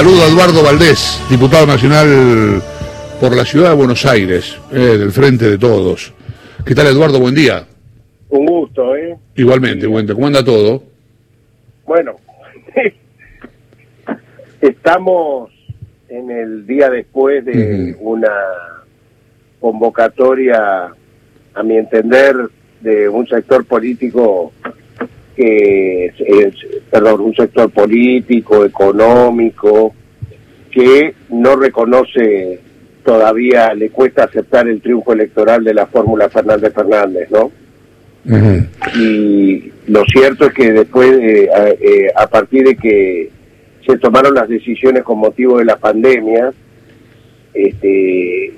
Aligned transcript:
Saludo 0.00 0.22
a 0.22 0.28
Eduardo 0.28 0.62
Valdés, 0.62 1.22
diputado 1.28 1.66
nacional 1.66 2.62
por 3.20 3.36
la 3.36 3.44
ciudad 3.44 3.68
de 3.68 3.76
Buenos 3.76 4.06
Aires, 4.06 4.56
eh, 4.72 4.96
del 4.96 5.12
Frente 5.12 5.44
de 5.44 5.58
Todos. 5.58 6.14
¿Qué 6.64 6.74
tal, 6.74 6.86
Eduardo? 6.86 7.20
Buen 7.20 7.34
día. 7.34 7.66
Un 8.30 8.46
gusto, 8.46 8.96
¿eh? 8.96 9.14
Igualmente, 9.34 9.86
buen 9.86 10.06
día. 10.06 10.14
¿Cómo 10.14 10.28
anda 10.28 10.42
todo? 10.42 10.82
Bueno, 11.84 12.16
estamos 14.62 15.50
en 16.08 16.30
el 16.30 16.66
día 16.66 16.88
después 16.88 17.44
de 17.44 17.94
una 18.00 18.32
convocatoria, 19.60 20.94
a 21.52 21.62
mi 21.62 21.76
entender, 21.76 22.36
de 22.80 23.06
un 23.06 23.26
sector 23.26 23.66
político 23.66 24.50
que 25.40 26.06
es, 26.18 26.54
perdón, 26.90 27.22
un 27.22 27.34
sector 27.34 27.70
político, 27.70 28.62
económico, 28.62 29.94
que 30.70 31.14
no 31.30 31.56
reconoce 31.56 32.60
todavía, 33.02 33.72
le 33.72 33.88
cuesta 33.88 34.24
aceptar 34.24 34.68
el 34.68 34.82
triunfo 34.82 35.14
electoral 35.14 35.64
de 35.64 35.72
la 35.72 35.86
fórmula 35.86 36.28
Fernández 36.28 36.74
Fernández, 36.74 37.30
¿no? 37.30 37.50
Y 38.96 39.72
lo 39.86 40.04
cierto 40.04 40.44
es 40.44 40.52
que 40.52 40.72
después, 40.72 41.10
eh, 41.10 42.12
a, 42.14 42.26
partir 42.26 42.64
de 42.64 42.76
que 42.76 43.30
se 43.86 43.96
tomaron 43.96 44.34
las 44.34 44.46
decisiones 44.46 45.04
con 45.04 45.20
motivo 45.20 45.56
de 45.56 45.64
la 45.64 45.76
pandemia, 45.76 46.52
este, 47.54 48.52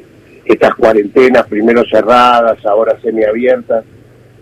estas 0.47 0.75
cuarentenas 0.75 1.47
primero 1.47 1.85
cerradas, 1.85 2.67
ahora 2.67 2.99
semiabiertas, 3.01 3.85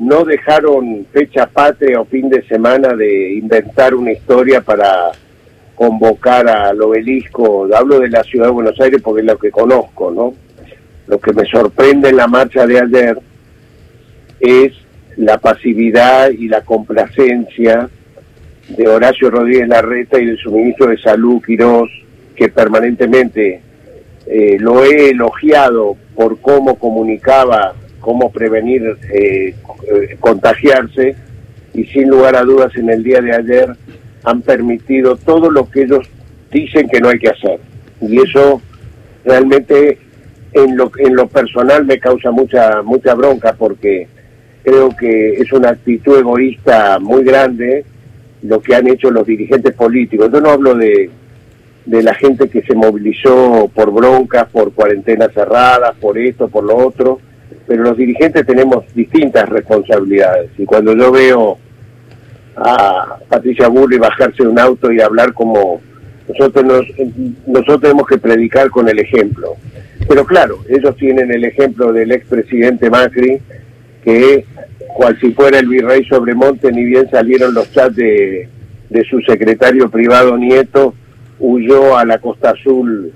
no 0.00 0.24
dejaron 0.24 1.06
fecha 1.12 1.46
patria 1.46 2.00
o 2.00 2.06
fin 2.06 2.30
de 2.30 2.42
semana 2.48 2.94
de 2.94 3.34
inventar 3.34 3.94
una 3.94 4.12
historia 4.12 4.62
para 4.62 5.12
convocar 5.74 6.48
al 6.48 6.80
obelisco. 6.80 7.68
Hablo 7.74 8.00
de 8.00 8.08
la 8.08 8.24
ciudad 8.24 8.46
de 8.46 8.52
Buenos 8.52 8.80
Aires 8.80 9.02
porque 9.02 9.20
es 9.20 9.26
lo 9.26 9.38
que 9.38 9.50
conozco, 9.50 10.10
¿no? 10.10 10.34
Lo 11.06 11.20
que 11.20 11.34
me 11.34 11.44
sorprende 11.44 12.08
en 12.08 12.16
la 12.16 12.26
marcha 12.26 12.66
de 12.66 12.80
ayer 12.80 13.18
es 14.40 14.72
la 15.16 15.36
pasividad 15.36 16.30
y 16.30 16.48
la 16.48 16.62
complacencia 16.62 17.90
de 18.68 18.88
Horacio 18.88 19.30
Rodríguez 19.30 19.68
Larreta 19.68 20.18
y 20.18 20.24
de 20.24 20.36
su 20.38 20.50
ministro 20.50 20.86
de 20.86 20.96
Salud, 20.96 21.42
Quirós, 21.44 21.90
que 22.34 22.48
permanentemente 22.48 23.60
eh, 24.26 24.56
lo 24.58 24.82
he 24.82 25.10
elogiado 25.10 25.96
por 26.14 26.40
cómo 26.40 26.78
comunicaba 26.78 27.74
cómo 28.00 28.30
prevenir 28.30 28.82
eh, 29.12 29.54
eh, 29.54 30.16
contagiarse 30.18 31.14
y 31.74 31.84
sin 31.84 32.08
lugar 32.08 32.36
a 32.36 32.42
dudas 32.42 32.74
en 32.76 32.90
el 32.90 33.02
día 33.02 33.20
de 33.20 33.34
ayer 33.34 33.68
han 34.24 34.42
permitido 34.42 35.16
todo 35.16 35.50
lo 35.50 35.68
que 35.70 35.82
ellos 35.82 36.08
dicen 36.50 36.88
que 36.88 37.00
no 37.00 37.08
hay 37.08 37.18
que 37.18 37.28
hacer. 37.28 37.60
Y 38.00 38.20
eso 38.20 38.60
realmente 39.24 39.98
en 40.52 40.76
lo, 40.76 40.90
en 40.98 41.14
lo 41.14 41.28
personal 41.28 41.84
me 41.84 41.98
causa 41.98 42.30
mucha, 42.30 42.82
mucha 42.82 43.14
bronca 43.14 43.54
porque 43.56 44.08
creo 44.62 44.90
que 44.96 45.34
es 45.34 45.52
una 45.52 45.70
actitud 45.70 46.18
egoísta 46.18 46.98
muy 46.98 47.24
grande 47.24 47.84
lo 48.42 48.60
que 48.60 48.74
han 48.74 48.88
hecho 48.88 49.10
los 49.10 49.26
dirigentes 49.26 49.74
políticos. 49.74 50.30
Yo 50.32 50.40
no 50.40 50.50
hablo 50.50 50.74
de, 50.74 51.10
de 51.84 52.02
la 52.02 52.14
gente 52.14 52.48
que 52.48 52.62
se 52.62 52.74
movilizó 52.74 53.70
por 53.74 53.92
broncas, 53.92 54.48
por 54.50 54.72
cuarentenas 54.72 55.32
cerradas, 55.32 55.94
por 56.00 56.18
esto, 56.18 56.48
por 56.48 56.64
lo 56.64 56.76
otro, 56.76 57.20
pero 57.70 57.84
los 57.84 57.96
dirigentes 57.96 58.44
tenemos 58.44 58.84
distintas 58.96 59.48
responsabilidades. 59.48 60.50
Y 60.58 60.64
cuando 60.64 60.92
yo 60.96 61.12
veo 61.12 61.56
a 62.56 63.16
Patricia 63.28 63.68
Burri 63.68 63.96
bajarse 63.96 64.42
de 64.42 64.48
un 64.48 64.58
auto 64.58 64.90
y 64.90 65.00
hablar 65.00 65.32
como 65.32 65.80
nosotros 66.28 66.64
nos, 66.64 66.84
nosotros 67.46 67.82
tenemos 67.82 68.08
que 68.08 68.18
predicar 68.18 68.70
con 68.70 68.88
el 68.88 68.98
ejemplo. 68.98 69.54
Pero 70.08 70.26
claro, 70.26 70.58
ellos 70.68 70.96
tienen 70.96 71.32
el 71.32 71.44
ejemplo 71.44 71.92
del 71.92 72.10
expresidente 72.10 72.90
Macri, 72.90 73.38
que 74.02 74.44
cual 74.96 75.16
si 75.20 75.30
fuera 75.30 75.60
el 75.60 75.68
virrey 75.68 76.04
Sobremonte, 76.06 76.72
ni 76.72 76.82
bien 76.82 77.08
salieron 77.08 77.54
los 77.54 77.70
chats 77.70 77.94
de, 77.94 78.48
de 78.88 79.04
su 79.04 79.20
secretario 79.20 79.88
privado 79.88 80.36
Nieto, 80.36 80.92
huyó 81.38 81.96
a 81.96 82.04
la 82.04 82.18
Costa 82.18 82.50
Azul 82.50 83.12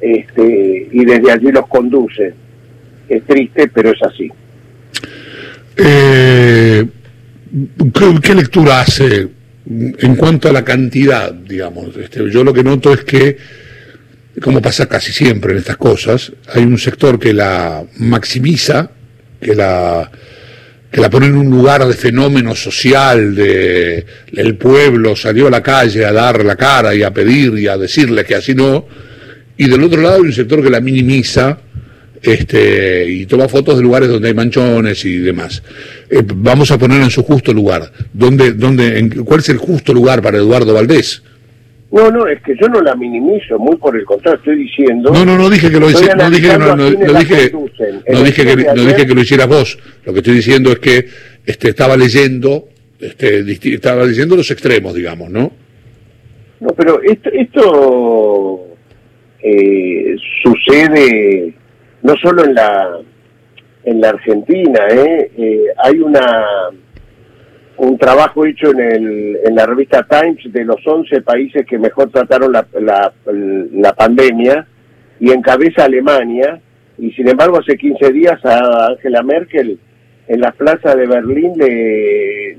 este, 0.00 0.88
y 0.90 1.04
desde 1.04 1.30
allí 1.30 1.52
los 1.52 1.68
conduce 1.68 2.41
es 3.16 3.24
triste, 3.24 3.68
pero 3.68 3.90
es 3.90 4.02
así. 4.02 4.30
Eh, 5.76 6.84
¿qué, 8.22 8.34
lectura 8.34 8.80
hace 8.80 9.28
en 9.66 10.16
cuanto 10.16 10.48
a 10.48 10.52
la 10.52 10.64
cantidad, 10.64 11.32
digamos? 11.32 11.96
Este, 11.96 12.30
yo 12.30 12.44
lo 12.44 12.52
que 12.52 12.62
noto 12.62 12.92
es 12.92 13.04
que, 13.04 13.36
como 14.40 14.60
pasa 14.60 14.86
casi 14.86 15.12
siempre 15.12 15.52
en 15.52 15.58
estas 15.58 15.76
cosas, 15.76 16.32
hay 16.52 16.62
un 16.62 16.78
sector 16.78 17.18
que 17.18 17.32
la 17.32 17.84
maximiza, 17.98 18.90
que 19.40 19.54
la 19.54 20.10
que 20.92 21.00
la 21.00 21.08
pone 21.08 21.24
en 21.24 21.36
un 21.36 21.50
lugar 21.50 21.86
de 21.86 21.94
fenómeno 21.94 22.54
social, 22.54 23.34
de 23.34 24.04
el 24.34 24.56
pueblo 24.56 25.16
salió 25.16 25.46
a 25.46 25.50
la 25.50 25.62
calle 25.62 26.04
a 26.04 26.12
dar 26.12 26.44
la 26.44 26.54
cara 26.54 26.94
y 26.94 27.02
a 27.02 27.10
pedir 27.10 27.58
y 27.58 27.66
a 27.66 27.78
decirle 27.78 28.26
que 28.26 28.34
así 28.34 28.54
no, 28.54 28.86
y 29.56 29.68
del 29.68 29.82
otro 29.82 30.02
lado 30.02 30.16
hay 30.16 30.20
un 30.20 30.32
sector 30.34 30.62
que 30.62 30.68
la 30.68 30.80
minimiza, 30.80 31.58
este, 32.22 33.04
y 33.08 33.26
toma 33.26 33.48
fotos 33.48 33.76
de 33.76 33.82
lugares 33.82 34.08
donde 34.08 34.28
hay 34.28 34.34
manchones 34.34 35.04
y 35.04 35.18
demás. 35.18 35.62
Eh, 36.08 36.22
vamos 36.24 36.70
a 36.70 36.78
poner 36.78 37.02
en 37.02 37.10
su 37.10 37.22
justo 37.22 37.52
lugar. 37.52 37.90
¿Dónde, 38.12 38.52
dónde, 38.52 38.98
en, 38.98 39.24
¿Cuál 39.24 39.40
es 39.40 39.48
el 39.48 39.58
justo 39.58 39.92
lugar 39.92 40.22
para 40.22 40.38
Eduardo 40.38 40.72
Valdés? 40.72 41.22
No, 41.90 42.10
no, 42.10 42.26
es 42.26 42.40
que 42.42 42.56
yo 42.58 42.68
no 42.68 42.80
la 42.80 42.94
minimizo, 42.94 43.58
muy 43.58 43.76
por 43.76 43.94
el 43.94 44.06
contrario, 44.06 44.38
estoy 44.38 44.56
diciendo... 44.64 45.10
No, 45.12 45.26
no, 45.26 45.36
no 45.36 45.50
dije 45.50 45.70
que 45.70 45.78
lo 45.78 45.90
hiciera, 45.90 46.14
no 46.14 46.30
dije, 46.30 46.56
no, 46.56 46.74
no, 46.74 46.90
dije, 46.90 47.52
no 47.52 48.22
dije 48.22 48.46
que, 48.46 48.56
no 48.56 48.84
dije 48.86 49.06
que 49.06 49.14
lo 49.14 49.20
hicieras 49.20 49.46
vos. 49.46 49.78
Lo 50.06 50.12
que 50.14 50.20
estoy 50.20 50.34
diciendo 50.36 50.72
es 50.72 50.78
que 50.78 51.06
este, 51.44 51.68
estaba 51.68 51.94
leyendo, 51.98 52.68
este, 52.98 53.44
estaba 53.74 54.04
leyendo 54.04 54.36
los 54.36 54.50
extremos, 54.50 54.94
digamos, 54.94 55.28
¿no? 55.28 55.52
No, 56.60 56.68
pero 56.68 57.02
esto, 57.02 57.28
esto 57.30 58.66
eh, 59.42 60.16
sucede 60.42 61.52
no 62.02 62.14
solo 62.16 62.44
en 62.44 62.54
la 62.54 62.98
en 63.84 64.00
la 64.00 64.10
Argentina, 64.10 64.86
¿eh? 64.90 65.30
¿eh? 65.36 65.64
hay 65.82 65.98
una 65.98 66.46
un 67.78 67.98
trabajo 67.98 68.46
hecho 68.46 68.70
en, 68.70 68.80
el, 68.80 69.38
en 69.44 69.54
la 69.56 69.66
revista 69.66 70.06
Times 70.08 70.52
de 70.52 70.64
los 70.64 70.86
11 70.86 71.22
países 71.22 71.66
que 71.66 71.78
mejor 71.78 72.10
trataron 72.10 72.52
la, 72.52 72.64
la, 72.80 73.12
la 73.26 73.92
pandemia 73.94 74.66
y 75.18 75.32
encabeza 75.32 75.84
Alemania 75.84 76.60
y 76.98 77.10
sin 77.12 77.28
embargo 77.28 77.58
hace 77.58 77.76
15 77.76 78.12
días 78.12 78.44
a 78.44 78.86
Angela 78.90 79.22
Merkel 79.22 79.80
en 80.28 80.40
la 80.40 80.52
plaza 80.52 80.94
de 80.94 81.06
Berlín 81.06 81.54
le, 81.56 82.56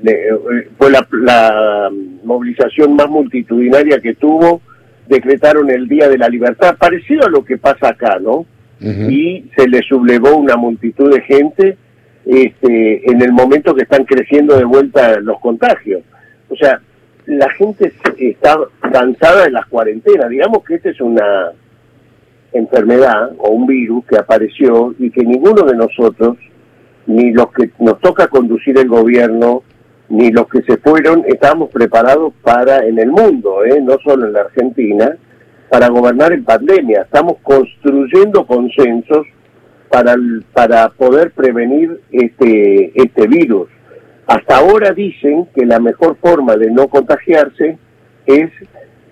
fue 0.78 0.92
la, 0.92 1.08
la 1.12 1.90
movilización 2.24 2.96
más 2.96 3.08
multitudinaria 3.08 4.00
que 4.00 4.16
tuvo 4.16 4.62
decretaron 5.08 5.70
el 5.70 5.88
Día 5.88 6.10
de 6.10 6.18
la 6.18 6.30
Libertad, 6.30 6.78
parecido 6.78 7.26
a 7.26 7.30
lo 7.30 7.44
que 7.44 7.58
pasa 7.58 7.90
acá, 7.90 8.20
¿no? 8.20 8.46
Y 8.80 9.50
se 9.56 9.68
le 9.68 9.82
sublevó 9.82 10.36
una 10.36 10.58
multitud 10.58 11.14
de 11.14 11.22
gente 11.22 11.78
este, 12.26 13.10
en 13.10 13.22
el 13.22 13.32
momento 13.32 13.74
que 13.74 13.84
están 13.84 14.04
creciendo 14.06 14.58
de 14.58 14.66
vuelta 14.66 15.20
los 15.20 15.40
contagios. 15.40 16.02
O 16.50 16.56
sea, 16.56 16.82
la 17.26 17.50
gente 17.52 17.94
está 18.18 18.58
cansada 18.92 19.46
de 19.46 19.52
las 19.52 19.66
cuarentenas. 19.68 20.30
Digamos 20.30 20.64
que 20.64 20.76
esta 20.76 20.90
es 20.90 21.00
una 21.02 21.52
enfermedad 22.52 23.32
o 23.38 23.50
un 23.50 23.66
virus 23.66 24.06
que 24.06 24.18
apareció 24.18 24.94
y 25.00 25.10
que 25.10 25.24
ninguno 25.24 25.64
de 25.64 25.76
nosotros, 25.76 26.38
ni 27.08 27.32
los 27.32 27.52
que 27.52 27.72
nos 27.80 28.00
toca 28.00 28.28
conducir 28.28 28.78
el 28.78 28.88
gobierno, 28.88 29.64
ni 30.10 30.32
los 30.32 30.48
que 30.48 30.62
se 30.62 30.78
fueron, 30.78 31.24
estábamos 31.28 31.72
preparados 31.72 32.34
para 32.42 32.86
en 32.86 33.00
el 33.00 33.10
mundo, 33.10 33.64
¿eh? 33.66 33.82
no 33.82 33.98
solo 34.04 34.28
en 34.28 34.34
la 34.34 34.42
Argentina, 34.42 35.18
para 35.74 35.88
gobernar 35.90 36.32
en 36.32 36.44
pandemia. 36.44 37.02
Estamos 37.02 37.38
construyendo 37.42 38.46
consensos 38.46 39.26
para, 39.90 40.14
para 40.54 40.90
poder 40.90 41.32
prevenir 41.32 42.00
este, 42.12 42.92
este 42.94 43.26
virus. 43.26 43.70
Hasta 44.28 44.58
ahora 44.58 44.92
dicen 44.92 45.48
que 45.56 45.66
la 45.66 45.80
mejor 45.80 46.18
forma 46.22 46.58
de 46.58 46.70
no 46.70 46.90
contagiarse 46.90 47.80
es 48.28 48.52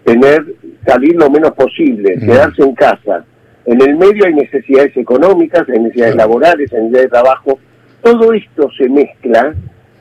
tener 0.03 0.45
salir 0.85 1.15
lo 1.15 1.31
menos 1.31 1.49
posible, 1.53 2.19
quedarse 2.19 2.61
en 2.61 2.75
casa. 2.75 3.25
En 3.65 3.81
el 3.81 3.95
medio 3.97 4.27
hay 4.27 4.35
necesidades 4.35 4.95
económicas, 4.95 5.67
hay 5.67 5.79
necesidades 5.79 6.15
laborales, 6.15 6.71
hay 6.73 6.81
necesidades 6.81 7.05
de 7.05 7.09
trabajo. 7.09 7.59
Todo 8.03 8.33
esto 8.33 8.69
se 8.77 8.87
mezcla 8.87 9.55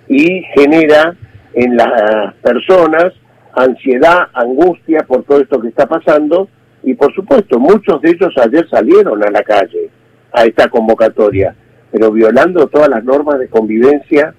y 0.09 0.43
genera 0.55 1.17
en 1.55 1.79
las 1.79 2.35
personas 2.43 3.15
ansiedad, 3.55 4.29
angustia 4.33 5.05
por 5.07 5.25
todo 5.25 5.41
esto 5.41 5.61
que 5.61 5.69
está 5.69 5.87
pasando 5.87 6.49
y 6.83 6.95
por 6.95 7.15
supuesto 7.15 7.59
muchos 7.59 8.01
de 8.03 8.11
ellos 8.11 8.33
ayer 8.37 8.67
salieron 8.69 9.23
a 9.23 9.31
la 9.31 9.43
calle 9.43 9.91
a 10.33 10.45
esta 10.45 10.69
convocatoria, 10.69 11.55
pero 11.91 12.13
violando 12.13 12.67
todas 12.69 12.89
las 12.89 13.05
normas 13.05 13.39
de 13.39 13.49
convivencia 13.49 14.35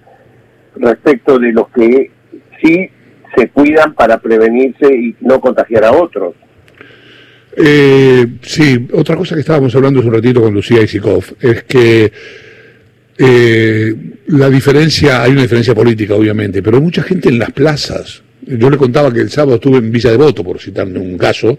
respecto 0.75 1.37
de 1.37 1.51
los 1.51 1.69
que 1.69 2.11
sí 2.61 2.89
se 3.35 3.49
cuidan 3.49 3.93
para 3.93 4.19
prevenirse 4.19 4.93
y 4.93 5.15
no 5.21 5.39
contagiar 5.39 5.85
a 5.85 5.91
otros. 5.91 6.35
Eh, 7.55 8.25
sí, 8.41 8.87
otra 8.93 9.17
cosa 9.17 9.35
que 9.35 9.41
estábamos 9.41 9.75
hablando 9.75 9.99
hace 9.99 10.07
un 10.07 10.15
ratito 10.15 10.41
con 10.41 10.53
Lucía 10.53 10.81
Isikov 10.81 11.23
es 11.41 11.63
que 11.63 12.11
eh, 13.17 13.95
la 14.27 14.49
diferencia, 14.49 15.21
hay 15.21 15.31
una 15.31 15.41
diferencia 15.41 15.75
política 15.75 16.15
obviamente, 16.15 16.63
pero 16.63 16.81
mucha 16.81 17.03
gente 17.03 17.29
en 17.29 17.39
las 17.39 17.51
plazas. 17.51 18.23
Yo 18.45 18.69
le 18.69 18.77
contaba 18.77 19.13
que 19.13 19.19
el 19.19 19.29
sábado 19.29 19.55
estuve 19.55 19.77
en 19.77 19.91
Villa 19.91 20.11
Devoto, 20.11 20.43
por 20.43 20.59
citarme 20.59 20.99
un 20.99 21.17
caso, 21.17 21.57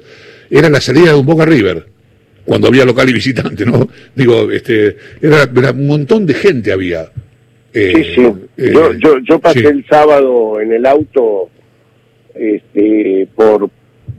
era 0.50 0.68
la 0.68 0.80
salida 0.80 1.12
de 1.12 1.18
un 1.18 1.26
Boca 1.26 1.44
River, 1.44 1.86
cuando 2.44 2.68
había 2.68 2.84
local 2.84 3.08
y 3.08 3.12
visitante, 3.12 3.64
¿no? 3.64 3.88
Digo, 4.14 4.50
este, 4.50 4.96
era, 5.20 5.72
un 5.72 5.86
montón 5.86 6.26
de 6.26 6.34
gente 6.34 6.72
había. 6.72 7.10
Eh, 7.72 7.92
sí, 7.94 8.04
sí. 8.14 8.72
yo, 8.72 8.92
yo, 8.94 9.18
yo 9.20 9.38
pasé 9.38 9.66
el 9.68 9.86
sábado 9.86 10.60
en 10.60 10.72
el 10.72 10.84
auto 10.84 11.48
este, 12.34 13.28
por 13.34 13.70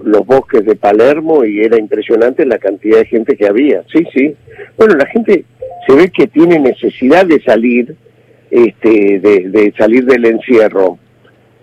los 0.03 0.25
bosques 0.25 0.65
de 0.65 0.75
Palermo 0.75 1.45
y 1.45 1.61
era 1.61 1.77
impresionante 1.77 2.45
la 2.45 2.57
cantidad 2.57 2.99
de 2.99 3.05
gente 3.05 3.35
que 3.35 3.47
había. 3.47 3.83
Sí, 3.91 4.03
sí. 4.13 4.35
Bueno, 4.77 4.95
la 4.95 5.05
gente 5.07 5.45
se 5.87 5.95
ve 5.95 6.09
que 6.09 6.27
tiene 6.27 6.59
necesidad 6.59 7.25
de 7.25 7.41
salir, 7.41 7.95
este, 8.49 9.19
de, 9.19 9.73
salir 9.77 10.05
del 10.05 10.25
encierro, 10.25 10.97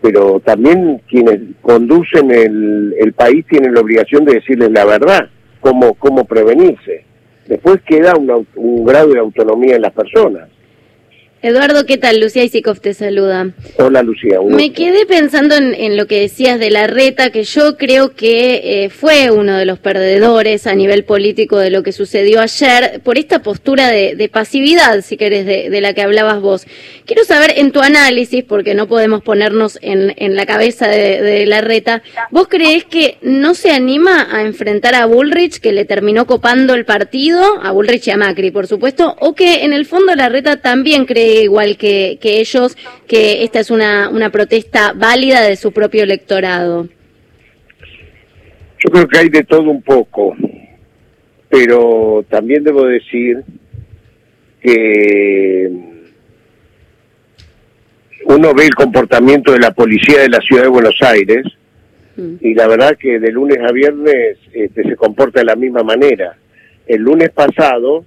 pero 0.00 0.40
también 0.40 1.02
quienes 1.08 1.40
conducen 1.60 2.30
el, 2.30 2.94
el 2.98 3.12
país 3.12 3.44
tienen 3.48 3.74
la 3.74 3.80
obligación 3.80 4.24
de 4.24 4.34
decirles 4.34 4.70
la 4.70 4.84
verdad, 4.84 5.28
cómo, 5.60 5.94
cómo 5.94 6.24
prevenirse. 6.24 7.04
Después 7.46 7.80
queda 7.82 8.14
un 8.16 8.84
grado 8.84 9.12
de 9.12 9.18
autonomía 9.18 9.76
en 9.76 9.82
las 9.82 9.92
personas. 9.92 10.48
Eduardo, 11.42 11.86
¿qué 11.86 11.96
tal? 11.96 12.20
Lucía 12.20 12.44
Isikov 12.44 12.80
te 12.80 12.92
saluda. 12.92 13.48
Hola, 13.78 14.02
Lucía. 14.02 14.38
Me 14.46 14.74
quedé 14.74 15.06
pensando 15.06 15.54
en, 15.54 15.96
lo 15.96 16.06
que 16.06 16.20
decías 16.20 16.60
de 16.60 16.68
la 16.68 16.86
reta, 16.86 17.30
que 17.30 17.44
yo 17.44 17.78
creo 17.78 18.12
que 18.12 18.84
eh, 18.84 18.90
fue 18.90 19.30
uno 19.30 19.56
de 19.56 19.64
los 19.64 19.78
perdedores 19.78 20.66
a 20.66 20.74
nivel 20.74 21.04
político 21.04 21.56
de 21.56 21.70
lo 21.70 21.82
que 21.82 21.92
sucedió 21.92 22.42
ayer, 22.42 23.00
por 23.02 23.16
esta 23.16 23.42
postura 23.42 23.88
de, 23.88 24.30
pasividad, 24.30 25.00
si 25.00 25.16
querés, 25.16 25.46
de, 25.46 25.80
la 25.80 25.94
que 25.94 26.02
hablabas 26.02 26.42
vos. 26.42 26.66
Quiero 27.06 27.24
saber 27.24 27.54
en 27.56 27.72
tu 27.72 27.80
análisis, 27.80 28.44
porque 28.44 28.74
no 28.74 28.86
podemos 28.86 29.22
ponernos 29.22 29.78
en, 29.80 30.12
en 30.18 30.36
la 30.36 30.44
cabeza 30.44 30.88
de, 30.88 31.46
la 31.46 31.62
reta, 31.62 32.02
¿vos 32.30 32.48
creés 32.48 32.84
que 32.84 33.16
no 33.22 33.54
se 33.54 33.70
anima 33.70 34.28
a 34.30 34.42
enfrentar 34.42 34.94
a 34.94 35.06
Bullrich, 35.06 35.58
que 35.58 35.72
le 35.72 35.86
terminó 35.86 36.26
copando 36.26 36.74
el 36.74 36.84
partido, 36.84 37.42
a 37.62 37.70
Bullrich 37.70 38.08
y 38.08 38.10
a 38.10 38.18
Macri, 38.18 38.50
por 38.50 38.66
supuesto, 38.66 39.16
o 39.20 39.34
que 39.34 39.64
en 39.64 39.72
el 39.72 39.86
fondo 39.86 40.14
la 40.14 40.28
reta 40.28 40.58
también 40.58 41.06
cree 41.06 41.29
igual 41.34 41.76
que, 41.76 42.18
ellos, 42.22 42.76
que 43.06 43.44
esta 43.44 43.60
es 43.60 43.70
una, 43.70 44.08
una 44.08 44.30
protesta 44.30 44.92
válida 44.92 45.42
de 45.42 45.56
su 45.56 45.72
propio 45.72 46.02
electorado? 46.02 46.88
Yo 48.78 48.90
creo 48.90 49.08
que 49.08 49.18
hay 49.18 49.28
de 49.28 49.44
todo 49.44 49.70
un 49.70 49.82
poco, 49.82 50.34
pero 51.48 52.24
también 52.28 52.64
debo 52.64 52.86
decir 52.86 53.42
que 54.62 55.70
uno 58.24 58.54
ve 58.54 58.64
el 58.64 58.74
comportamiento 58.74 59.52
de 59.52 59.58
la 59.58 59.72
policía 59.72 60.20
de 60.20 60.28
la 60.28 60.40
ciudad 60.40 60.62
de 60.62 60.68
Buenos 60.68 60.96
Aires 61.02 61.44
mm. 62.16 62.34
y 62.40 62.54
la 62.54 62.66
verdad 62.66 62.96
que 62.96 63.18
de 63.18 63.32
lunes 63.32 63.58
a 63.58 63.72
viernes 63.72 64.38
este, 64.52 64.82
se 64.82 64.96
comporta 64.96 65.40
de 65.40 65.46
la 65.46 65.56
misma 65.56 65.82
manera. 65.82 66.36
El 66.86 67.02
lunes 67.02 67.30
pasado 67.30 68.04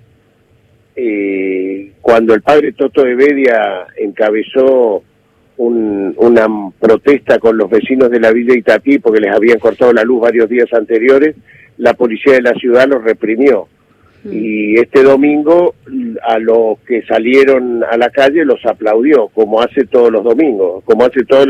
eh, 0.95 1.92
cuando 2.13 2.35
el 2.35 2.43
padre 2.43 2.73
Toto 2.73 3.03
de 3.03 3.15
Bedia 3.15 3.87
encabezó 3.97 5.01
una 5.57 6.47
protesta 6.79 7.39
con 7.39 7.57
los 7.57 7.67
vecinos 7.71 8.11
de 8.11 8.19
la 8.19 8.31
Villa 8.31 8.55
Itatí 8.55 8.99
porque 8.99 9.19
les 9.19 9.31
habían 9.31 9.57
cortado 9.57 9.91
la 9.93 10.03
luz 10.03 10.21
varios 10.21 10.47
días 10.47 10.71
anteriores, 10.73 11.35
la 11.79 11.95
policía 11.95 12.33
de 12.33 12.43
la 12.43 12.53
ciudad 12.53 12.87
los 12.87 13.03
reprimió. 13.03 13.67
Mm. 14.25 14.29
Y 14.31 14.75
este 14.75 15.01
domingo 15.01 15.73
a 16.21 16.37
los 16.37 16.77
que 16.81 17.01
salieron 17.07 17.83
a 17.83 17.97
la 17.97 18.11
calle 18.11 18.45
los 18.45 18.63
aplaudió, 18.63 19.29
como 19.29 19.59
hace 19.59 19.87
todos 19.87 20.11
los 20.11 20.23
domingos, 20.23 20.83
como 20.83 21.05
hace 21.05 21.25
todos 21.25 21.47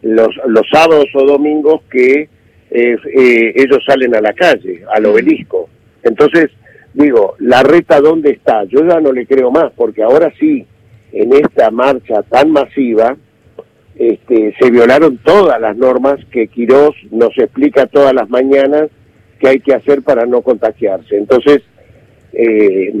los, 0.00 0.34
los 0.46 0.66
sábados 0.72 1.08
o 1.12 1.26
domingos 1.26 1.82
que 1.90 2.30
eh, 2.70 2.96
eh, 3.14 3.52
ellos 3.56 3.80
salen 3.86 4.16
a 4.16 4.22
la 4.22 4.32
calle, 4.32 4.84
al 4.90 5.02
mm. 5.02 5.06
obelisco. 5.06 5.68
Entonces, 6.02 6.48
digo, 6.98 7.36
la 7.38 7.62
reta 7.62 8.00
dónde 8.00 8.30
está, 8.30 8.64
yo 8.64 8.84
ya 8.84 9.00
no 9.00 9.12
le 9.12 9.24
creo 9.24 9.52
más, 9.52 9.72
porque 9.76 10.02
ahora 10.02 10.32
sí, 10.38 10.66
en 11.12 11.32
esta 11.32 11.70
marcha 11.70 12.22
tan 12.24 12.50
masiva, 12.50 13.16
este, 13.96 14.54
se 14.60 14.70
violaron 14.70 15.18
todas 15.18 15.60
las 15.60 15.76
normas 15.76 16.18
que 16.32 16.48
Quirós 16.48 16.94
nos 17.12 17.36
explica 17.38 17.86
todas 17.86 18.12
las 18.12 18.28
mañanas 18.28 18.88
que 19.38 19.48
hay 19.48 19.60
que 19.60 19.74
hacer 19.74 20.02
para 20.02 20.26
no 20.26 20.42
contagiarse. 20.42 21.16
Entonces, 21.16 21.62
eh, 22.32 22.92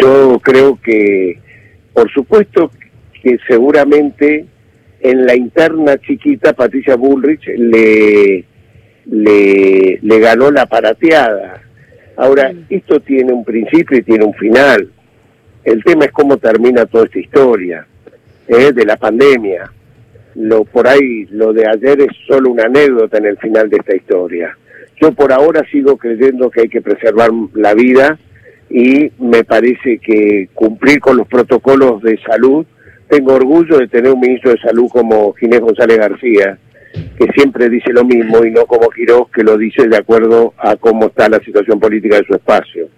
yo 0.00 0.40
creo 0.42 0.78
que, 0.82 1.38
por 1.92 2.10
supuesto, 2.12 2.72
que 3.22 3.38
seguramente 3.46 4.44
en 5.00 5.24
la 5.24 5.36
interna 5.36 5.98
chiquita 5.98 6.52
Patricia 6.52 6.96
Bullrich 6.96 7.46
le, 7.46 8.44
le, 9.06 9.98
le 10.02 10.18
ganó 10.18 10.50
la 10.50 10.66
parateada 10.66 11.67
Ahora, 12.18 12.52
esto 12.68 12.98
tiene 12.98 13.32
un 13.32 13.44
principio 13.44 13.96
y 13.96 14.02
tiene 14.02 14.24
un 14.24 14.34
final. 14.34 14.90
El 15.62 15.84
tema 15.84 16.04
es 16.04 16.10
cómo 16.10 16.36
termina 16.36 16.84
toda 16.84 17.04
esta 17.04 17.20
historia 17.20 17.86
¿eh? 18.48 18.72
de 18.72 18.84
la 18.84 18.96
pandemia. 18.96 19.70
Lo 20.34 20.64
por 20.64 20.88
ahí, 20.88 21.26
lo 21.30 21.52
de 21.52 21.64
ayer 21.68 22.00
es 22.00 22.08
solo 22.26 22.50
una 22.50 22.64
anécdota 22.64 23.18
en 23.18 23.26
el 23.26 23.38
final 23.38 23.70
de 23.70 23.76
esta 23.76 23.94
historia. 23.94 24.58
Yo 25.00 25.12
por 25.12 25.32
ahora 25.32 25.64
sigo 25.70 25.96
creyendo 25.96 26.50
que 26.50 26.62
hay 26.62 26.68
que 26.68 26.82
preservar 26.82 27.30
la 27.54 27.72
vida 27.74 28.18
y 28.68 29.12
me 29.20 29.44
parece 29.44 29.98
que 29.98 30.48
cumplir 30.54 30.98
con 30.98 31.18
los 31.18 31.28
protocolos 31.28 32.02
de 32.02 32.18
salud. 32.18 32.66
Tengo 33.08 33.34
orgullo 33.34 33.78
de 33.78 33.86
tener 33.86 34.12
un 34.12 34.20
ministro 34.20 34.50
de 34.50 34.58
salud 34.58 34.88
como 34.90 35.34
Ginés 35.34 35.60
González 35.60 35.98
García, 35.98 36.58
que 36.92 37.26
siempre 37.34 37.68
dice 37.68 37.92
lo 37.92 38.04
mismo 38.04 38.44
y 38.44 38.50
no 38.50 38.66
como 38.66 38.88
Quiroz 38.90 39.28
que 39.30 39.42
lo 39.42 39.56
dice 39.56 39.88
de 39.88 39.96
acuerdo 39.96 40.54
a 40.58 40.76
cómo 40.76 41.06
está 41.06 41.28
la 41.28 41.40
situación 41.40 41.78
política 41.80 42.16
de 42.16 42.24
su 42.26 42.34
espacio. 42.34 42.88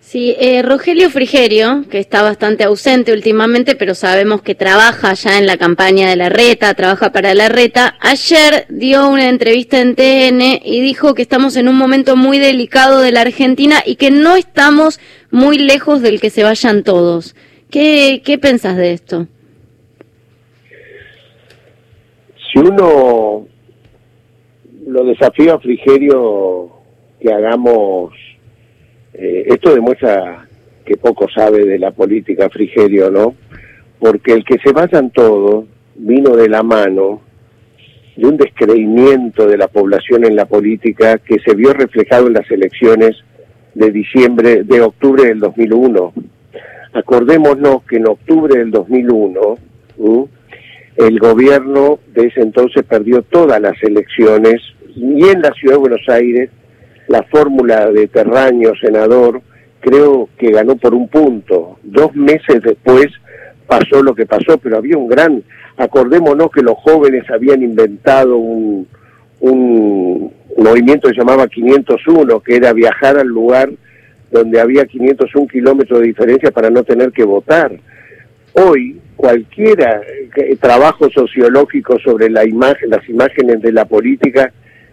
Sí, 0.00 0.34
eh, 0.40 0.62
Rogelio 0.62 1.10
Frigerio, 1.10 1.84
que 1.90 1.98
está 1.98 2.22
bastante 2.22 2.64
ausente 2.64 3.12
últimamente, 3.12 3.76
pero 3.76 3.94
sabemos 3.94 4.40
que 4.40 4.54
trabaja 4.54 5.12
ya 5.12 5.36
en 5.36 5.44
la 5.44 5.58
campaña 5.58 6.08
de 6.08 6.16
la 6.16 6.30
reta, 6.30 6.72
trabaja 6.72 7.12
para 7.12 7.34
la 7.34 7.50
reta, 7.50 7.94
ayer 8.00 8.64
dio 8.70 9.06
una 9.06 9.28
entrevista 9.28 9.82
en 9.82 9.94
TN 9.94 10.62
y 10.64 10.80
dijo 10.80 11.12
que 11.12 11.20
estamos 11.20 11.56
en 11.56 11.68
un 11.68 11.76
momento 11.76 12.16
muy 12.16 12.38
delicado 12.38 13.02
de 13.02 13.12
la 13.12 13.20
Argentina 13.20 13.82
y 13.84 13.96
que 13.96 14.10
no 14.10 14.36
estamos 14.36 14.98
muy 15.30 15.58
lejos 15.58 16.00
del 16.00 16.22
que 16.22 16.30
se 16.30 16.42
vayan 16.42 16.84
todos. 16.84 17.36
¿Qué, 17.70 18.22
qué 18.24 18.38
pensás 18.38 18.78
de 18.78 18.92
esto? 18.92 19.28
Si 22.52 22.58
uno 22.58 23.46
lo 24.86 25.04
desafía 25.04 25.54
a 25.54 25.58
Frigerio 25.58 26.70
que 27.20 27.32
hagamos, 27.32 28.12
eh, 29.12 29.44
esto 29.48 29.74
demuestra 29.74 30.46
que 30.84 30.96
poco 30.96 31.26
sabe 31.28 31.64
de 31.64 31.78
la 31.78 31.90
política 31.90 32.48
Frigerio, 32.48 33.10
¿no? 33.10 33.34
Porque 33.98 34.32
el 34.32 34.44
que 34.44 34.58
se 34.64 34.72
vayan 34.72 35.10
todos 35.10 35.66
vino 35.96 36.36
de 36.36 36.48
la 36.48 36.62
mano 36.62 37.20
de 38.16 38.26
un 38.26 38.36
descreimiento 38.36 39.46
de 39.46 39.56
la 39.56 39.68
población 39.68 40.24
en 40.24 40.34
la 40.34 40.46
política 40.46 41.18
que 41.18 41.38
se 41.40 41.54
vio 41.54 41.72
reflejado 41.72 42.26
en 42.26 42.32
las 42.32 42.50
elecciones 42.50 43.16
de 43.74 43.90
diciembre, 43.92 44.64
de 44.64 44.80
octubre 44.80 45.24
del 45.24 45.38
2001. 45.38 46.12
Acordémonos 46.94 47.84
que 47.84 47.96
en 47.96 48.08
octubre 48.08 48.58
del 48.58 48.70
2001, 48.70 49.58
el 50.98 51.20
gobierno 51.20 52.00
de 52.12 52.26
ese 52.26 52.40
entonces 52.40 52.82
perdió 52.82 53.22
todas 53.22 53.60
las 53.60 53.80
elecciones 53.82 54.56
y 54.96 55.28
en 55.28 55.40
la 55.40 55.52
ciudad 55.52 55.74
de 55.74 55.80
Buenos 55.80 56.08
Aires 56.08 56.50
la 57.06 57.22
fórmula 57.22 57.90
de 57.90 58.08
Terraño, 58.08 58.72
senador, 58.80 59.40
creo 59.80 60.28
que 60.36 60.50
ganó 60.50 60.76
por 60.76 60.94
un 60.94 61.08
punto. 61.08 61.78
Dos 61.84 62.14
meses 62.14 62.62
después 62.62 63.06
pasó 63.66 64.02
lo 64.02 64.14
que 64.14 64.26
pasó, 64.26 64.58
pero 64.58 64.76
había 64.76 64.98
un 64.98 65.08
gran, 65.08 65.42
acordémonos 65.76 66.50
que 66.50 66.62
los 66.62 66.76
jóvenes 66.78 67.24
habían 67.30 67.62
inventado 67.62 68.36
un, 68.36 68.86
un 69.40 70.32
movimiento 70.56 71.08
que 71.08 71.14
se 71.14 71.20
llamaba 71.20 71.46
501, 71.46 72.40
que 72.40 72.56
era 72.56 72.72
viajar 72.72 73.18
al 73.18 73.28
lugar 73.28 73.70
donde 74.30 74.60
había 74.60 74.84
501 74.84 75.46
kilómetros 75.46 76.00
de 76.00 76.06
diferencia 76.08 76.50
para 76.50 76.70
no 76.70 76.82
tener 76.82 77.12
que 77.12 77.24
votar. 77.24 77.72
Hoy 78.52 78.97
cualquiera 79.18 80.00
eh, 80.36 80.56
trabajo 80.60 81.10
sociológico 81.10 81.98
sobre 81.98 82.30
la 82.30 82.46
imagen, 82.46 82.88
las 82.88 83.06
imágenes 83.08 83.60
de 83.60 83.72
la 83.72 83.84
política 83.84 84.52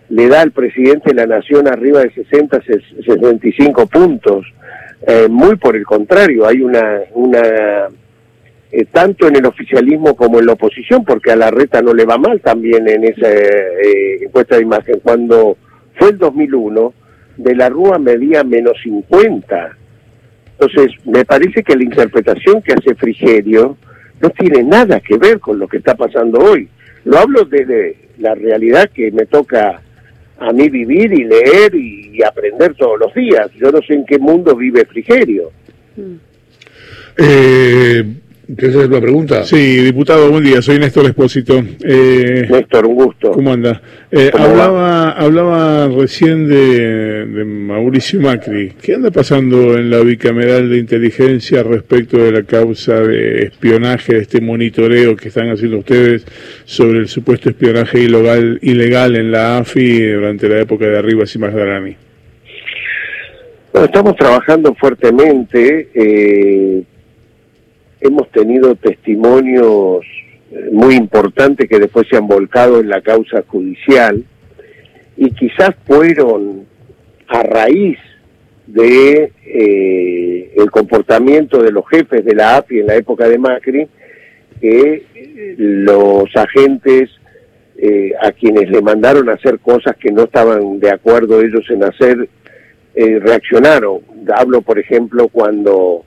le 0.09 0.27
da 0.27 0.41
al 0.41 0.51
presidente 0.51 1.11
de 1.11 1.13
la 1.13 1.27
nación 1.27 1.67
arriba 1.67 2.01
de 2.01 2.11
60, 2.11 2.59
65 3.05 3.85
puntos. 3.85 4.47
Eh, 5.05 5.27
muy 5.29 5.57
por 5.57 5.75
el 5.75 5.85
contrario, 5.85 6.47
hay 6.47 6.61
una, 6.61 7.01
una 7.13 7.41
eh, 8.71 8.85
tanto 8.91 9.27
en 9.27 9.35
el 9.35 9.45
oficialismo 9.45 10.15
como 10.15 10.39
en 10.39 10.47
la 10.47 10.53
oposición, 10.53 11.05
porque 11.05 11.31
a 11.31 11.35
la 11.35 11.51
reta 11.51 11.83
no 11.83 11.93
le 11.93 12.05
va 12.05 12.17
mal 12.17 12.41
también 12.41 12.89
en 12.89 13.03
esa 13.03 13.27
encuesta 14.21 14.55
de 14.55 14.63
imagen. 14.63 14.99
Cuando 15.03 15.55
fue 15.99 16.09
el 16.09 16.17
2001, 16.17 16.93
de 17.37 17.55
la 17.55 17.69
Rúa 17.69 17.99
medía 17.99 18.43
menos 18.43 18.73
50. 18.81 19.77
Entonces, 20.57 20.93
me 21.05 21.25
parece 21.25 21.61
que 21.61 21.75
la 21.75 21.83
interpretación 21.83 22.63
que 22.63 22.73
hace 22.73 22.95
Frigerio 22.95 23.77
no 24.21 24.29
tiene 24.29 24.63
nada 24.63 24.99
que 24.99 25.17
ver 25.17 25.39
con 25.39 25.59
lo 25.59 25.67
que 25.67 25.77
está 25.77 25.95
pasando 25.95 26.39
hoy. 26.39 26.69
Lo 27.03 27.19
hablo 27.19 27.45
desde 27.45 27.97
la 28.17 28.33
realidad 28.33 28.89
que 28.93 29.11
me 29.11 29.25
toca 29.25 29.81
a 30.39 30.51
mí 30.51 30.69
vivir 30.69 31.13
y 31.13 31.23
leer 31.23 31.75
y, 31.75 32.23
aprender 32.23 32.73
todos 32.75 32.97
los 32.99 33.13
días. 33.13 33.51
Yo 33.55 33.71
no 33.71 33.81
sé 33.81 33.93
en 33.93 34.05
qué 34.05 34.17
mundo 34.17 34.55
vive 34.55 34.85
Frigerio. 34.85 35.51
Mm. 35.97 36.15
Eh, 37.17 38.03
¿Qué 38.57 38.67
es 38.67 38.75
la 38.75 39.01
pregunta? 39.01 39.43
Sí, 39.43 39.77
diputado, 39.77 40.29
buen 40.29 40.43
día. 40.43 40.61
Soy 40.61 40.77
Néstor 40.77 41.05
Espósito. 41.07 41.63
Eh, 41.83 42.45
Néstor, 42.47 42.85
un 42.85 42.95
gusto. 42.95 43.31
¿Cómo 43.31 43.51
anda? 43.51 43.81
Eh, 44.11 44.29
hablaba, 44.37 45.11
hablaba 45.11 45.87
recién 45.87 46.47
de, 46.47 47.43
Mauricio 47.43 48.21
Macri. 48.21 48.73
¿Qué 48.79 48.93
anda 48.93 49.09
pasando 49.09 49.75
en 49.77 49.89
la 49.89 49.99
bicameral 50.01 50.69
de 50.69 50.77
inteligencia 50.77 51.63
respecto 51.63 52.17
de 52.17 52.31
la 52.31 52.43
causa 52.43 52.99
de 53.01 53.45
espionaje, 53.45 54.13
de 54.13 54.19
este 54.21 54.41
monitoreo 54.41 55.15
que 55.15 55.29
están 55.29 55.49
haciendo 55.49 55.79
ustedes 55.79 56.25
sobre 56.65 56.99
el 56.99 57.07
supuesto 57.07 57.49
espionaje 57.49 57.99
ilegal, 57.99 58.59
ilegal 58.61 59.15
en 59.15 59.31
la 59.31 59.57
AFI 59.57 60.11
durante 60.11 60.47
la 60.47 60.59
época 60.59 60.85
de 60.85 60.99
Arribas 60.99 61.33
y 61.33 61.39
Magdalani? 61.39 61.95
Bueno, 63.73 63.85
estamos 63.87 64.15
trabajando 64.15 64.75
fuertemente. 64.75 65.89
Eh, 65.95 66.83
hemos 68.05 68.29
tenido 68.31 68.75
testimonios 68.75 70.05
eh, 70.51 70.69
muy 70.71 70.95
importantes 70.95 71.67
que 71.67 71.79
después 71.79 72.07
se 72.09 72.17
han 72.17 72.27
volcado 72.27 72.79
en 72.79 72.89
la 72.89 73.01
causa 73.01 73.43
judicial 73.47 74.23
y 75.17 75.31
quizás 75.31 75.71
fueron 75.85 76.65
a 77.27 77.43
raíz 77.43 77.97
de 78.67 79.31
eh, 79.45 80.53
el 80.55 80.71
comportamiento 80.71 81.61
de 81.61 81.71
los 81.71 81.87
jefes 81.87 82.23
de 82.23 82.35
la 82.35 82.57
AFI 82.57 82.79
en 82.79 82.87
la 82.87 82.95
época 82.95 83.27
de 83.27 83.37
Macri 83.37 83.87
que 84.61 85.03
eh, 85.13 85.55
los 85.57 86.35
agentes 86.35 87.09
a 88.21 88.31
quienes 88.31 88.69
le 88.69 88.81
mandaron 88.81 89.29
a 89.29 89.33
hacer 89.33 89.59
cosas 89.59 89.97
que 89.97 90.09
no 90.09 90.23
estaban 90.23 90.79
de 90.79 90.89
acuerdo 90.89 91.41
ellos 91.41 91.69
en 91.69 91.83
hacer 91.83 92.29
reaccionaron. 92.95 93.99
Hablo, 94.33 94.61
por 94.61 94.79
ejemplo, 94.79 95.27
cuando 95.27 96.05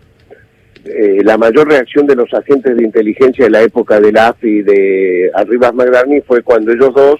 eh, 0.88 1.22
la 1.24 1.36
mayor 1.36 1.68
reacción 1.68 2.06
de 2.06 2.16
los 2.16 2.32
agentes 2.32 2.76
de 2.76 2.84
inteligencia 2.84 3.44
de 3.44 3.50
la 3.50 3.62
época 3.62 4.00
del 4.00 4.16
AFI 4.16 4.62
de 4.62 5.30
Arribas 5.34 5.74
Magrani 5.74 6.20
fue 6.22 6.42
cuando 6.42 6.72
ellos 6.72 6.92
dos 6.94 7.16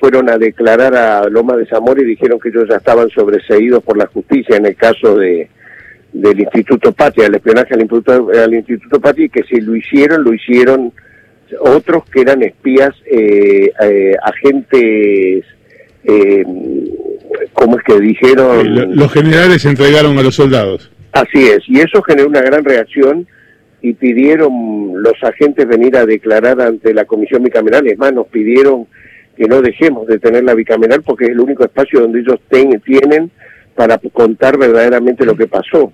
fueron 0.00 0.28
a 0.28 0.38
declarar 0.38 0.94
a 0.94 1.28
Loma 1.28 1.56
de 1.56 1.66
Zamora 1.66 2.02
y 2.02 2.06
dijeron 2.06 2.38
que 2.38 2.48
ellos 2.48 2.66
ya 2.68 2.76
estaban 2.76 3.08
sobreseídos 3.10 3.82
por 3.82 3.96
la 3.96 4.06
justicia 4.06 4.56
en 4.56 4.66
el 4.66 4.76
caso 4.76 5.16
de 5.16 5.48
del 6.14 6.40
Instituto 6.40 6.92
Patria, 6.92 7.26
el 7.26 7.34
espionaje 7.34 7.74
al 7.74 7.80
Instituto, 7.80 8.30
al 8.32 8.54
Instituto 8.54 9.00
Patria, 9.00 9.26
y 9.26 9.28
que 9.28 9.42
si 9.42 9.60
lo 9.60 9.74
hicieron, 9.74 10.22
lo 10.22 10.32
hicieron 10.32 10.92
otros 11.60 12.04
que 12.10 12.20
eran 12.20 12.42
espías, 12.42 12.90
eh, 13.04 13.70
eh, 13.82 14.14
agentes, 14.22 15.44
eh, 16.04 16.44
¿cómo 17.52 17.78
es 17.78 17.84
que 17.84 18.00
dijeron? 18.00 18.96
Los 18.96 19.12
generales 19.12 19.64
entregaron 19.64 20.16
a 20.16 20.22
los 20.22 20.36
soldados. 20.36 20.90
Así 21.14 21.46
es, 21.46 21.60
y 21.68 21.78
eso 21.78 22.02
generó 22.02 22.28
una 22.28 22.42
gran 22.42 22.64
reacción 22.64 23.26
y 23.80 23.92
pidieron 23.92 25.00
los 25.00 25.14
agentes 25.22 25.66
venir 25.68 25.96
a 25.96 26.04
declarar 26.04 26.60
ante 26.60 26.92
la 26.92 27.04
comisión 27.04 27.44
bicameral, 27.44 27.86
es 27.86 27.96
más, 27.96 28.12
nos 28.12 28.26
pidieron 28.26 28.88
que 29.36 29.44
no 29.44 29.62
dejemos 29.62 30.08
de 30.08 30.18
tener 30.18 30.42
la 30.42 30.54
bicameral 30.54 31.02
porque 31.02 31.26
es 31.26 31.30
el 31.30 31.40
único 31.40 31.64
espacio 31.64 32.00
donde 32.00 32.20
ellos 32.20 32.40
tienen 32.84 33.30
para 33.76 33.98
contar 33.98 34.58
verdaderamente 34.58 35.24
lo 35.24 35.36
que 35.36 35.46
pasó. 35.46 35.92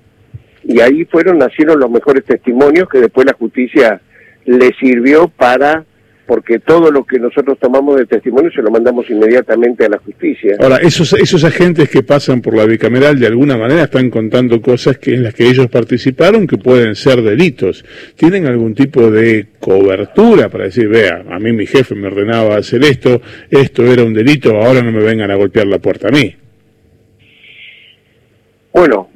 Y 0.62 0.81
ahí 0.81 1.05
fueron, 1.05 1.39
nacieron 1.39 1.79
los 1.79 1.91
mejores 1.91 2.25
testimonios 2.25 2.89
que 2.89 3.00
después 3.00 3.27
la 3.27 3.35
justicia 3.35 4.00
le 4.47 4.73
sirvió 4.81 5.29
para 5.29 5.85
porque 6.27 6.59
todo 6.61 6.91
lo 6.91 7.05
que 7.05 7.19
nosotros 7.19 7.59
tomamos 7.59 7.97
de 7.97 8.07
testimonio 8.07 8.50
se 8.53 8.62
lo 8.62 8.71
mandamos 8.71 9.09
inmediatamente 9.11 9.87
a 9.87 9.89
la 9.89 9.99
justicia. 9.99 10.57
Ahora, 10.61 10.77
esos, 10.77 11.12
esos 11.15 11.43
agentes 11.45 11.89
que 11.89 12.03
pasan 12.03 12.41
por 12.41 12.55
la 12.55 12.67
bicameral 12.67 13.19
de 13.19 13.27
alguna 13.27 13.57
manera 13.57 13.85
están 13.85 14.11
contando 14.11 14.61
cosas 14.61 14.99
que 14.99 15.15
en 15.15 15.25
las 15.25 15.35
que 15.35 15.49
ellos 15.49 15.67
participaron 15.69 16.47
que 16.47 16.57
pueden 16.57 16.95
ser 16.95 17.23
delitos. 17.23 17.85
¿Tienen 18.17 18.47
algún 18.47 18.75
tipo 18.75 19.11
de 19.11 19.47
cobertura 19.59 20.49
para 20.49 20.65
decir, 20.65 20.89
vea, 20.89 21.25
a 21.29 21.39
mí 21.39 21.53
mi 21.53 21.67
jefe 21.67 21.95
me 21.95 22.07
ordenaba 22.07 22.57
hacer 22.57 22.83
esto, 22.85 23.21
esto 23.50 23.85
era 23.85 24.05
un 24.05 24.15
delito, 24.15 24.57
ahora 24.57 24.83
no 24.83 24.93
me 24.93 25.03
vengan 25.03 25.31
a 25.31 25.37
golpear 25.37 25.67
la 25.67 25.79
puerta 25.79 26.09
a 26.09 26.11
mí? 26.11 26.35
Bueno, 28.73 29.09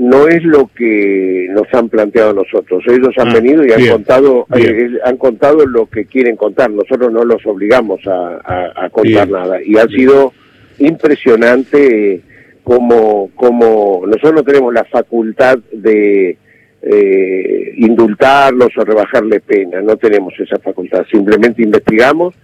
no 0.00 0.28
es 0.28 0.42
lo 0.44 0.70
que 0.74 1.46
nos 1.50 1.66
han 1.74 1.90
planteado 1.90 2.32
nosotros. 2.32 2.82
Ellos 2.86 3.10
han 3.18 3.28
ah, 3.28 3.34
venido 3.34 3.66
y 3.66 3.70
han 3.70 3.86
contado 3.86 4.46
eh, 4.56 4.92
han 5.04 5.18
contado 5.18 5.66
lo 5.66 5.90
que 5.90 6.06
quieren 6.06 6.36
contar. 6.36 6.70
Nosotros 6.70 7.12
no 7.12 7.22
los 7.22 7.44
obligamos 7.44 8.00
a, 8.06 8.88
contar 8.90 9.28
nada. 9.28 9.62
Y 9.62 9.76
ha 9.76 9.86
sido 9.88 10.32
impresionante 10.78 12.22
como, 12.64 13.30
como 13.34 14.02
nosotros 14.06 14.36
no 14.36 14.42
tenemos 14.42 14.72
la 14.72 14.84
facultad 14.84 15.58
de 15.70 16.38
eh, 16.80 17.72
indultarlos 17.76 18.70
o 18.78 18.80
rebajarle 18.80 19.40
pena. 19.40 19.82
No 19.82 19.98
tenemos 19.98 20.32
esa 20.40 20.58
facultad. 20.60 21.04
Simplemente 21.10 21.62
investigamos 21.62 22.34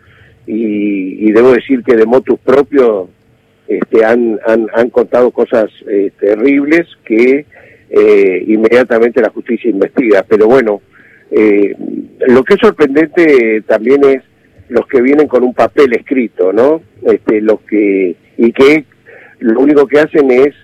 y, 0.46 1.26
y 1.26 1.32
debo 1.32 1.52
decir 1.52 1.82
que 1.82 1.96
de 1.96 2.04
motus 2.04 2.38
propios 2.38 3.08
este, 3.68 4.04
han, 4.04 4.38
han, 4.46 4.66
han 4.72 4.90
contado 4.90 5.30
cosas 5.30 5.70
eh, 5.88 6.10
terribles 6.18 6.86
que 7.04 7.46
eh, 7.90 8.44
inmediatamente 8.46 9.20
la 9.20 9.30
justicia 9.30 9.70
investiga. 9.70 10.24
Pero 10.28 10.46
bueno, 10.46 10.82
eh, 11.30 11.74
lo 12.26 12.44
que 12.44 12.54
es 12.54 12.60
sorprendente 12.60 13.62
también 13.66 14.04
es 14.04 14.22
los 14.68 14.86
que 14.86 15.00
vienen 15.00 15.28
con 15.28 15.42
un 15.44 15.54
papel 15.54 15.92
escrito, 15.94 16.52
¿no? 16.52 16.82
Este, 17.02 17.40
los 17.40 17.60
que 17.62 18.16
y 18.36 18.52
que 18.52 18.84
lo 19.38 19.60
único 19.60 19.86
que 19.86 20.00
hacen 20.00 20.30
es 20.30 20.54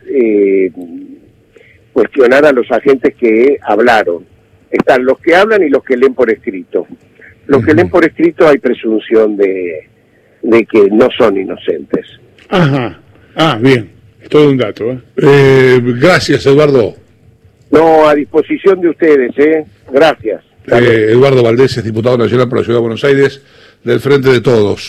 cuestionar 1.92 2.44
a 2.47 2.52
los 2.52 2.71
agentes 2.71 3.14
que 3.14 3.59
hablaron. 3.62 4.25
Están 4.71 5.04
los 5.04 5.18
que 5.18 5.35
hablan 5.35 5.62
y 5.62 5.68
los 5.68 5.85
que 5.85 5.97
leen 5.97 6.14
por 6.14 6.30
escrito. 6.30 6.87
Los 7.47 7.64
que 7.64 7.75
leen 7.75 7.90
por 7.90 8.04
escrito 8.04 8.49
hay 8.49 8.59
presunción 8.59 9.37
de, 9.37 9.88
de 10.42 10.64
que 10.64 10.88
no 10.90 11.09
son 11.16 11.37
inocentes. 11.37 12.22
Ajá. 12.52 13.00
Ah, 13.35 13.59
bien. 13.61 13.90
Es 14.21 14.28
todo 14.28 14.50
un 14.50 14.59
dato. 14.59 14.92
¿eh? 14.92 15.00
¿eh? 15.16 15.80
gracias, 15.82 16.44
Eduardo. 16.44 16.94
No, 17.71 18.06
a 18.06 18.14
disposición 18.14 18.80
de 18.80 18.90
ustedes, 18.90 19.32
¿eh? 19.38 19.64
Gracias. 19.90 20.44
Eh, 20.66 21.09
Eduardo 21.11 21.42
Valdés 21.42 21.76
es 21.78 21.85
diputado 21.85 22.18
nacional 22.18 22.49
por 22.49 22.59
la 22.59 22.64
Ciudad 22.64 22.78
de 22.78 22.82
Buenos 22.82 23.02
Aires, 23.04 23.40
del 23.82 24.00
Frente 24.00 24.28
de 24.28 24.42
Todos. 24.42 24.80